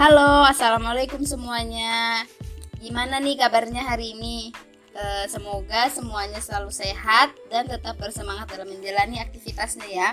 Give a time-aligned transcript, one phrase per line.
[0.00, 2.24] Halo, assalamualaikum semuanya.
[2.80, 4.48] Gimana nih kabarnya hari ini?
[4.96, 10.10] E, semoga semuanya selalu sehat dan tetap bersemangat dalam menjalani aktivitasnya ya.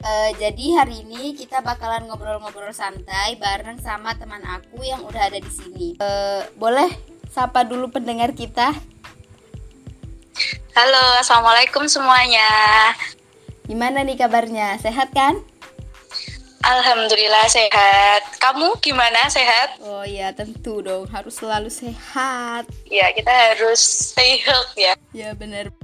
[0.00, 5.36] E, jadi hari ini kita bakalan ngobrol-ngobrol santai bareng sama teman aku yang udah ada
[5.36, 6.00] di sini.
[6.00, 6.08] E,
[6.56, 6.88] boleh
[7.28, 8.72] sapa dulu pendengar kita?
[10.72, 12.48] Halo, assalamualaikum semuanya.
[13.68, 14.80] Gimana nih kabarnya?
[14.80, 15.51] Sehat kan?
[16.62, 18.38] Alhamdulillah sehat.
[18.38, 19.82] Kamu gimana sehat?
[19.82, 22.70] Oh iya tentu dong harus selalu sehat.
[22.86, 24.94] Ya kita harus stay healthy ya.
[25.10, 25.74] Ya benar.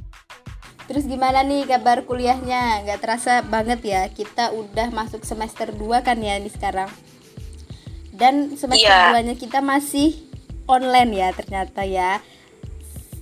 [0.87, 2.87] Terus gimana nih kabar kuliahnya?
[2.87, 6.91] Gak terasa banget ya kita udah masuk semester 2 kan ya nih sekarang.
[8.15, 9.19] Dan semester ya.
[9.19, 10.15] 2 nya kita masih
[10.71, 12.23] online ya ternyata ya.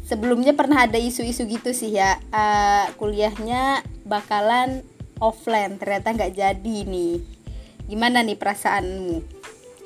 [0.04, 2.20] Sebelumnya pernah ada isu-isu gitu sih ya.
[2.28, 4.84] Uh, kuliahnya bakalan
[5.24, 7.35] offline ternyata nggak jadi nih
[7.86, 9.22] Gimana nih perasaanmu?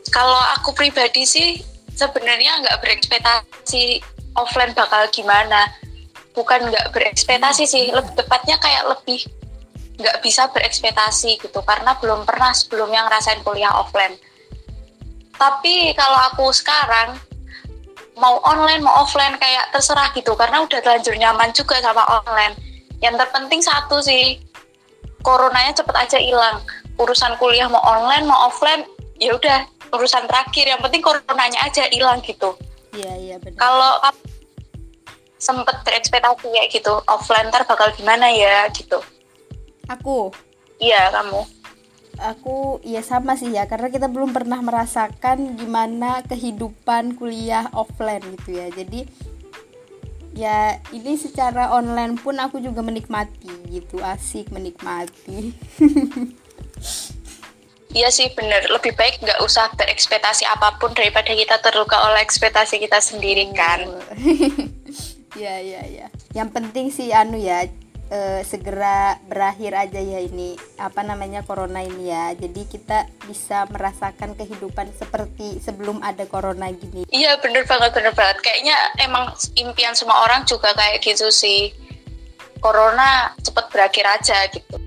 [0.08, 1.60] Kalau aku pribadi sih
[1.92, 4.00] sebenarnya nggak berekspektasi
[4.34, 5.68] offline bakal gimana.
[6.32, 9.20] Bukan nggak berekspektasi sih, lebih tepatnya kayak lebih
[10.00, 14.16] nggak bisa berekspektasi gitu karena belum pernah sebelumnya ngerasain kuliah offline.
[15.36, 17.20] Tapi kalau aku sekarang
[18.16, 22.56] mau online mau offline kayak terserah gitu karena udah terlanjur nyaman juga sama online.
[23.00, 24.40] Yang terpenting satu sih,
[25.20, 26.60] coronanya cepet aja hilang
[27.00, 28.84] urusan kuliah mau online mau offline
[29.16, 29.64] ya udah
[29.96, 30.68] urusan terakhir.
[30.68, 32.54] Yang penting coronanya aja hilang gitu.
[32.92, 33.58] Iya iya benar.
[33.58, 33.92] Kalau
[35.40, 39.00] sempet berekspektasi ya gitu offline ntar bakal gimana ya gitu.
[39.88, 40.30] Aku?
[40.76, 41.42] Iya kamu.
[42.20, 48.60] Aku ya sama sih ya karena kita belum pernah merasakan gimana kehidupan kuliah offline gitu
[48.60, 48.68] ya.
[48.68, 49.08] Jadi
[50.36, 55.50] ya ini secara online pun aku juga menikmati gitu asik menikmati
[57.90, 62.78] Iya sih bener, lebih baik nggak usah berekspektasi apa pun daripada kita terluka oleh ekspektasi
[62.78, 63.82] kita sendiri kan.
[65.38, 66.06] Iya iya iya.
[66.34, 67.62] Yang penting sih anu ya
[68.10, 72.34] e, segera berakhir aja ya ini apa namanya corona ini ya.
[72.34, 77.06] Jadi kita bisa merasakan kehidupan seperti sebelum ada corona gini.
[77.14, 78.42] Iya bener banget bener banget.
[78.42, 78.76] Kayaknya
[79.06, 81.70] emang impian semua orang juga kayak gitu sih.
[82.58, 84.79] Corona cepet berakhir aja gitu.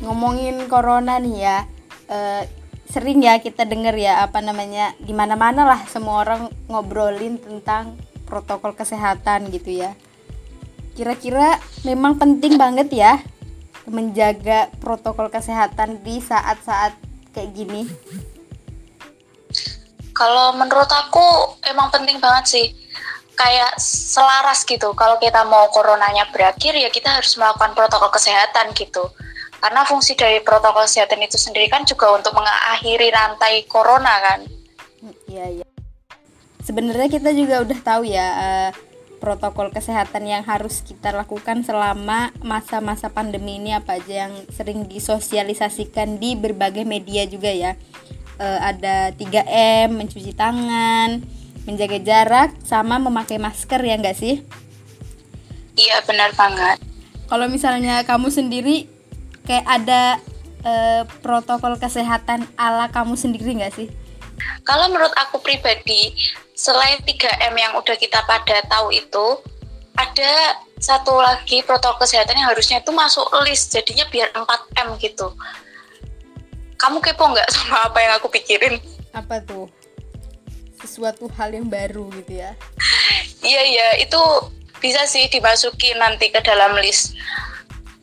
[0.00, 1.58] Ngomongin corona nih ya
[2.08, 2.42] uh,
[2.90, 7.94] sering ya kita denger ya apa namanya di mana mana lah semua orang ngobrolin tentang
[8.26, 9.94] protokol kesehatan gitu ya.
[10.98, 13.22] Kira-kira memang penting banget ya
[13.86, 16.98] menjaga protokol kesehatan di saat-saat
[17.30, 17.86] kayak gini?
[20.10, 22.66] Kalau menurut aku emang penting banget sih.
[23.38, 24.92] Kayak selaras gitu.
[24.92, 29.08] Kalau kita mau coronanya berakhir ya kita harus melakukan protokol kesehatan gitu
[29.60, 34.40] karena fungsi dari protokol kesehatan itu sendiri kan juga untuk mengakhiri rantai corona kan.
[35.28, 35.66] Iya, iya.
[36.64, 38.70] Sebenarnya kita juga udah tahu ya uh,
[39.20, 46.16] protokol kesehatan yang harus kita lakukan selama masa-masa pandemi ini apa aja yang sering disosialisasikan
[46.16, 47.76] di berbagai media juga ya.
[48.40, 51.20] Uh, ada 3M, mencuci tangan,
[51.68, 54.40] menjaga jarak sama memakai masker ya enggak sih?
[55.76, 56.80] Iya, benar banget.
[57.30, 58.89] Kalau misalnya kamu sendiri
[59.50, 60.02] kayak ada
[60.62, 63.90] uh, protokol kesehatan ala kamu sendiri nggak sih?
[64.62, 66.14] Kalau menurut aku pribadi,
[66.54, 69.26] selain 3M yang udah kita pada tahu itu,
[69.98, 75.34] ada satu lagi protokol kesehatan yang harusnya itu masuk list, jadinya biar 4M gitu.
[76.78, 78.78] Kamu kepo nggak sama apa yang aku pikirin?
[79.10, 79.66] Apa tuh?
[80.78, 82.54] Sesuatu hal yang baru gitu ya?
[83.42, 84.20] Iya, iya, itu
[84.78, 87.12] bisa sih dimasuki nanti ke dalam list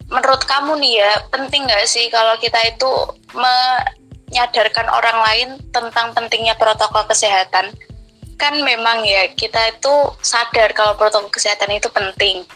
[0.08, 2.90] menurut kamu nih ya penting nggak sih kalau kita itu
[3.36, 7.76] menyadarkan orang lain tentang pentingnya protokol kesehatan?
[8.40, 9.94] Kan memang ya kita itu
[10.24, 12.48] sadar kalau protokol kesehatan itu penting.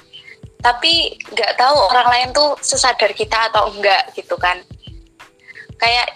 [0.61, 4.61] Tapi nggak tahu orang lain tuh sesadar kita atau enggak gitu kan.
[5.81, 6.13] Kayak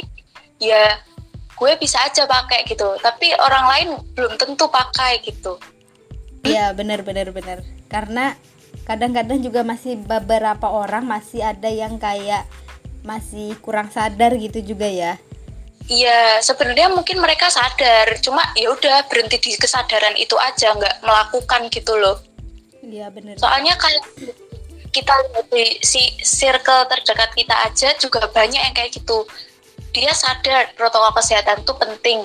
[0.61, 1.01] ya
[1.55, 5.59] gue bisa aja pakai gitu tapi orang lain belum tentu pakai gitu.
[6.45, 7.65] Iya benar benar benar.
[7.89, 8.37] Karena
[8.85, 12.45] kadang-kadang juga masih beberapa orang masih ada yang kayak
[13.05, 15.13] masih kurang sadar gitu juga ya
[15.85, 21.69] Iya, sebenarnya mungkin mereka sadar, cuma ya udah berhenti di kesadaran itu aja, nggak melakukan
[21.69, 22.17] gitu loh.
[22.81, 23.37] Iya benar.
[23.37, 24.01] Soalnya kayak
[24.95, 25.13] kita
[25.51, 29.27] di si circle terdekat kita aja juga banyak yang kayak gitu
[29.91, 32.19] dia sadar protokol kesehatan itu penting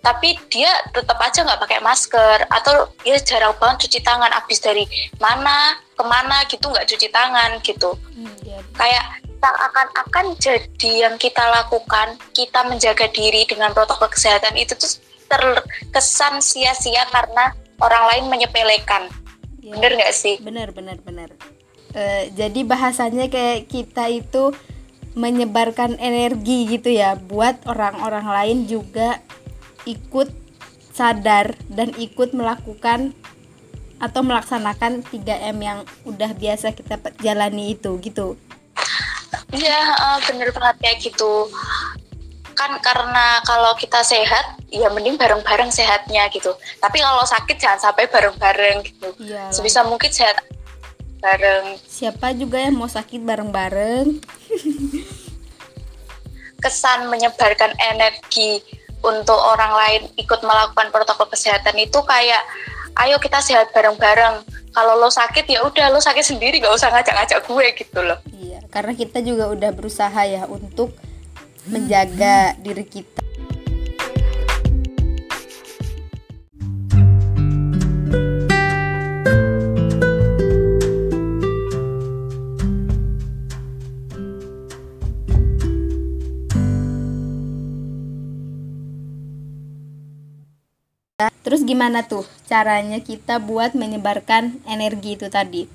[0.00, 2.48] tapi dia tetap aja nggak pakai masker.
[2.48, 4.32] Atau dia jarang banget cuci tangan.
[4.32, 4.84] Abis dari
[5.20, 7.92] mana ke mana gitu nggak cuci tangan gitu.
[8.16, 8.60] Hmm, iya.
[8.76, 9.04] kayak
[9.40, 15.00] seakan-akan jadi yang kita lakukan kita menjaga diri dengan protokol kesehatan itu tuh
[15.32, 19.08] terkesan sia-sia karena orang lain menyepelekan.
[19.60, 19.76] Ya.
[19.76, 20.40] bener nggak sih?
[20.40, 21.30] Bener bener bener.
[21.90, 24.56] Uh, jadi bahasanya kayak kita itu
[25.18, 29.18] menyebarkan energi gitu ya buat orang-orang lain juga
[29.88, 30.28] ikut
[30.90, 33.16] sadar dan ikut melakukan
[34.00, 35.78] atau melaksanakan 3M yang
[36.08, 38.34] udah biasa kita jalani itu gitu.
[39.52, 41.52] Iya, uh, bener banget kayak gitu.
[42.56, 46.56] Kan karena kalau kita sehat, ya mending bareng-bareng sehatnya gitu.
[46.80, 49.08] Tapi kalau sakit jangan sampai bareng-bareng gitu.
[49.20, 49.52] Iya.
[49.52, 50.40] Sebisa mungkin sehat
[51.20, 51.76] bareng.
[51.84, 54.16] Siapa juga yang mau sakit bareng-bareng?
[56.64, 58.60] Kesan menyebarkan energi
[59.00, 62.42] untuk orang lain ikut melakukan protokol kesehatan itu kayak
[63.06, 64.44] ayo kita sehat bareng-bareng.
[64.70, 68.18] Kalau lo sakit ya udah lo sakit sendiri gak usah ngajak-ngajak gue gitu loh.
[68.30, 70.94] Iya karena kita juga udah berusaha ya untuk
[71.66, 73.19] menjaga diri kita
[91.70, 95.70] gimana tuh caranya kita buat menyebarkan energi itu tadi?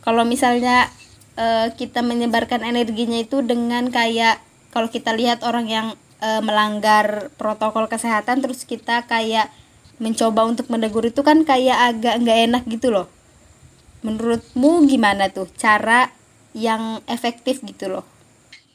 [0.00, 0.88] Kalau misalnya
[1.36, 4.40] e, kita menyebarkan energinya itu dengan kayak
[4.72, 5.86] kalau kita lihat orang yang
[6.24, 9.52] e, melanggar protokol kesehatan terus kita kayak
[10.00, 13.06] mencoba untuk menegur itu kan kayak agak nggak enak gitu loh.
[14.00, 16.08] Menurutmu gimana tuh cara
[16.56, 18.04] yang efektif gitu loh?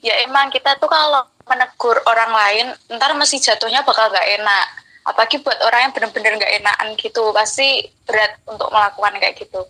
[0.06, 5.42] Ya emang kita tuh kalau menegur orang lain ntar masih jatuhnya bakal nggak enak apalagi
[5.42, 9.66] buat orang yang benar-benar nggak enakan gitu pasti berat untuk melakukan kayak gitu.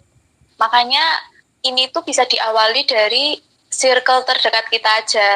[0.60, 1.04] Makanya
[1.64, 3.40] ini tuh bisa diawali dari
[3.72, 5.30] circle terdekat kita aja.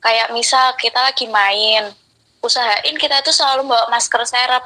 [0.00, 1.92] Kayak misal kita lagi main
[2.40, 4.64] usahain kita itu selalu bawa masker serep.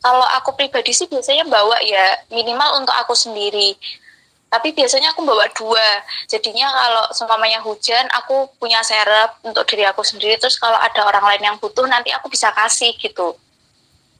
[0.00, 3.76] Kalau aku pribadi sih biasanya bawa ya minimal untuk aku sendiri.
[4.48, 5.88] Tapi biasanya aku bawa dua.
[6.28, 10.40] Jadinya kalau seumpamanya hujan aku punya serep untuk diri aku sendiri.
[10.40, 13.36] Terus kalau ada orang lain yang butuh nanti aku bisa kasih gitu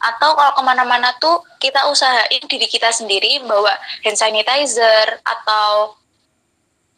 [0.02, 3.70] atau kalau ke mana-mana tuh kita usahain diri kita sendiri bawa
[4.02, 5.94] hand sanitizer atau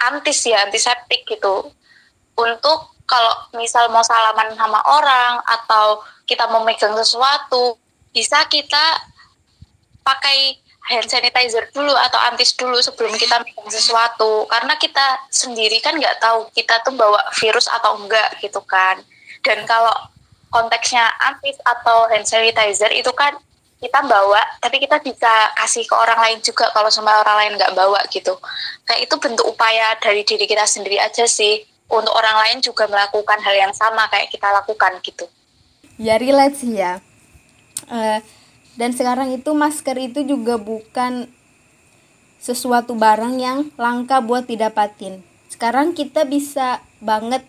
[0.00, 1.68] antis ya antiseptik gitu.
[2.34, 7.76] Untuk kalau misal mau salaman sama orang atau kita mau megang sesuatu
[8.16, 9.04] bisa kita
[10.00, 10.56] pakai
[10.88, 14.48] hand sanitizer dulu atau antis dulu sebelum kita megang sesuatu.
[14.48, 19.04] Karena kita sendiri kan nggak tahu kita tuh bawa virus atau enggak gitu kan.
[19.44, 19.92] Dan kalau
[20.54, 23.34] konteksnya antis atau hand sanitizer itu kan
[23.82, 27.74] kita bawa tapi kita bisa kasih ke orang lain juga kalau sama orang lain nggak
[27.74, 28.38] bawa gitu.
[28.86, 31.66] Kayak itu bentuk upaya dari diri kita sendiri aja sih.
[31.84, 35.28] Untuk orang lain juga melakukan hal yang sama kayak kita lakukan gitu.
[36.00, 37.04] Ya relate sih ya.
[37.84, 38.24] Uh,
[38.80, 41.28] dan sekarang itu masker itu juga bukan
[42.40, 45.20] sesuatu barang yang langka buat didapatin.
[45.52, 47.44] Sekarang kita bisa banget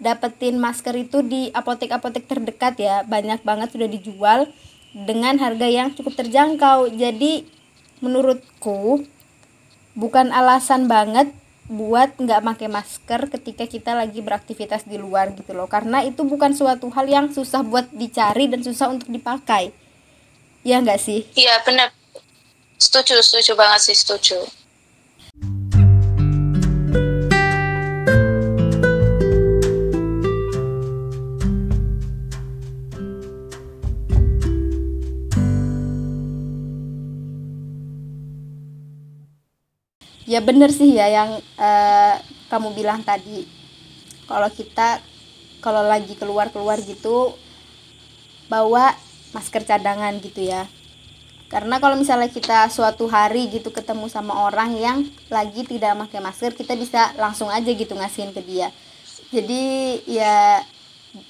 [0.00, 3.04] dapetin masker itu di apotek-apotek terdekat ya.
[3.04, 4.48] Banyak banget sudah dijual
[4.96, 6.90] dengan harga yang cukup terjangkau.
[6.96, 7.46] Jadi
[8.00, 9.04] menurutku
[9.94, 11.30] bukan alasan banget
[11.70, 15.70] buat nggak pakai masker ketika kita lagi beraktivitas di luar gitu loh.
[15.70, 19.70] Karena itu bukan suatu hal yang susah buat dicari dan susah untuk dipakai.
[20.66, 21.28] Ya nggak sih?
[21.38, 21.94] Iya benar.
[22.80, 24.59] Setuju setuju banget sih setuju
[40.40, 41.30] ya bener sih ya yang
[41.60, 42.16] uh,
[42.48, 43.44] kamu bilang tadi.
[44.24, 45.04] Kalau kita
[45.60, 47.36] kalau lagi keluar keluar gitu
[48.48, 48.96] bawa
[49.36, 50.64] masker cadangan gitu ya.
[51.52, 56.56] Karena kalau misalnya kita suatu hari gitu ketemu sama orang yang lagi tidak pakai masker
[56.56, 58.72] kita bisa langsung aja gitu ngasihin ke dia.
[59.28, 59.62] Jadi
[60.08, 60.64] ya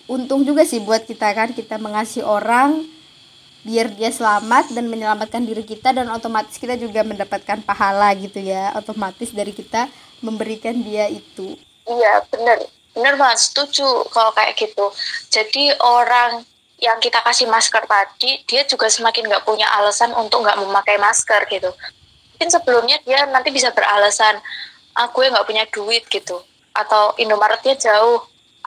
[0.07, 2.87] untung juga sih buat kita kan kita mengasih orang
[3.61, 8.73] biar dia selamat dan menyelamatkan diri kita dan otomatis kita juga mendapatkan pahala gitu ya.
[8.77, 9.89] Otomatis dari kita
[10.25, 11.57] memberikan dia itu.
[11.85, 12.65] Iya bener.
[12.97, 14.87] Bener banget setuju kalau kayak gitu.
[15.31, 16.43] Jadi orang
[16.81, 21.45] yang kita kasih masker tadi dia juga semakin nggak punya alasan untuk nggak memakai masker
[21.53, 21.71] gitu.
[22.37, 24.41] Mungkin sebelumnya dia nanti bisa beralasan
[24.97, 26.41] aku yang nggak punya duit gitu.
[26.73, 28.25] Atau Indomaretnya jauh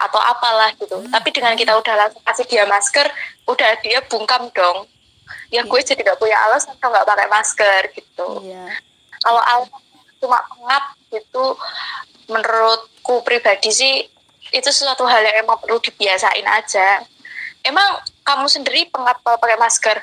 [0.09, 0.99] atau apalah gitu.
[0.99, 1.11] Hmm.
[1.11, 3.07] tapi dengan kita udah langsung kasih dia masker
[3.47, 4.87] udah dia bungkam dong.
[5.49, 5.87] Ya gue yeah.
[5.87, 8.27] jadi gak punya alasan atau nggak pakai masker gitu.
[8.43, 8.69] Yeah.
[9.23, 9.81] kalau alasan
[10.23, 11.43] cuma pengap gitu
[12.31, 14.07] menurutku pribadi sih
[14.53, 17.03] itu sesuatu hal yang emang perlu dibiasain aja.
[17.63, 19.97] Emang kamu sendiri pengap kalau pakai masker?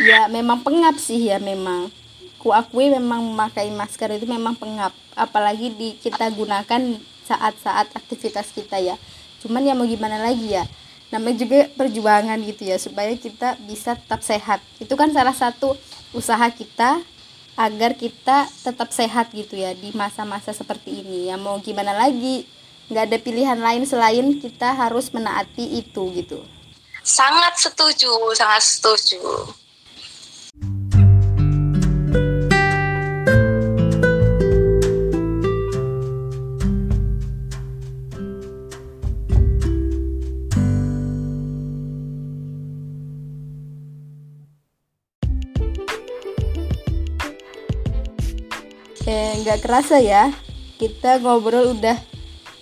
[0.00, 1.88] Ya memang pengap sih ya memang.
[2.40, 4.92] Ku akui memang memakai masker itu memang pengap.
[5.16, 8.96] Apalagi di kita gunakan saat-saat aktivitas kita ya
[9.42, 10.64] cuman ya mau gimana lagi ya?
[11.10, 14.62] Namanya juga perjuangan gitu ya supaya kita bisa tetap sehat.
[14.78, 15.74] Itu kan salah satu
[16.14, 17.02] usaha kita
[17.58, 21.28] agar kita tetap sehat gitu ya di masa-masa seperti ini.
[21.28, 22.46] Ya mau gimana lagi?
[22.86, 26.40] Nggak ada pilihan lain selain kita harus menaati itu gitu.
[27.02, 29.20] Sangat setuju sangat setuju
[49.50, 50.30] Nggak kerasa ya.
[50.78, 51.98] Kita ngobrol udah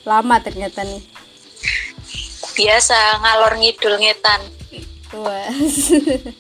[0.09, 1.05] lama ternyata nih.
[2.57, 4.41] Biasa ngalor ngidul ngetan.
[5.21, 5.53] Wah.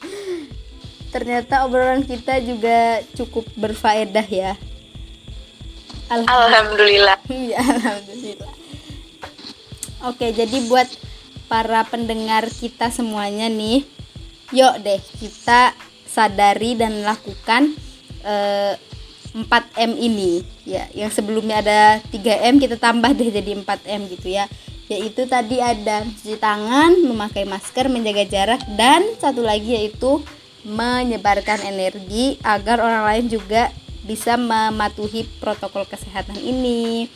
[1.12, 4.57] ternyata obrolan kita juga cukup berfaedah ya.
[6.09, 7.21] Alhamdulillah.
[7.28, 8.52] Iya, alhamdulillah.
[10.09, 10.88] Oke, jadi buat
[11.45, 13.85] para pendengar kita semuanya nih,
[14.57, 15.76] yuk deh kita
[16.09, 17.76] sadari dan lakukan
[18.25, 18.88] eh,
[19.37, 24.49] 4M ini ya yang sebelumnya ada 3M kita tambah deh jadi 4M gitu ya
[24.88, 30.25] yaitu tadi ada cuci tangan, memakai masker, menjaga jarak dan satu lagi yaitu
[30.64, 33.68] menyebarkan energi agar orang lain juga
[34.08, 37.12] bisa mematuhi protokol kesehatan ini.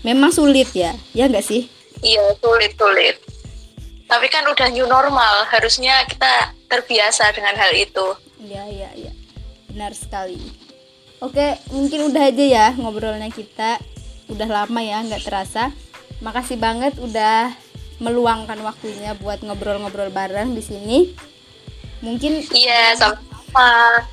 [0.00, 1.68] Memang sulit ya, ya enggak sih?
[2.00, 3.20] Iya, sulit, sulit.
[4.08, 8.16] Tapi kan udah new normal, harusnya kita terbiasa dengan hal itu.
[8.40, 9.12] Iya, iya, iya.
[9.68, 10.67] Benar sekali.
[11.18, 13.82] Oke, mungkin udah aja ya ngobrolnya kita.
[14.30, 15.74] Udah lama ya, nggak terasa.
[16.22, 17.50] Makasih banget udah
[17.98, 20.98] meluangkan waktunya buat ngobrol-ngobrol bareng di sini.
[21.98, 24.06] Mungkin Iya, sama-sama.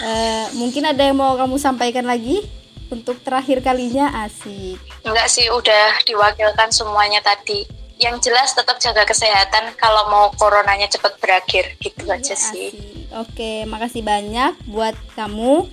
[0.00, 2.44] Uh, mungkin ada yang mau kamu sampaikan lagi
[2.92, 4.76] untuk terakhir kalinya asik.
[5.08, 7.64] Enggak sih, udah diwakilkan semuanya tadi.
[7.96, 12.76] Yang jelas tetap jaga kesehatan kalau mau coronanya cepat berakhir gitu ya, aja sih.
[13.16, 15.68] Oke, makasih banyak buat kamu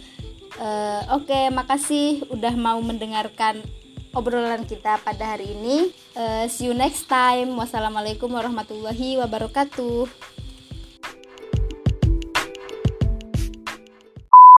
[0.60, 3.63] Uh, Oke, okay, makasih udah mau mendengarkan
[4.12, 5.96] obrolan kita pada hari ini.
[6.12, 7.56] Uh, see you next time.
[7.56, 10.29] Wassalamualaikum warahmatullahi wabarakatuh.